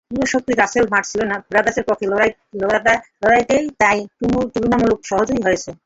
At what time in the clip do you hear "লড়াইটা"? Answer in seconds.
2.61-2.93